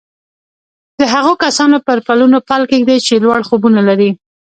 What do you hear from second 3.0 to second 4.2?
چې لوړ خوبونه لري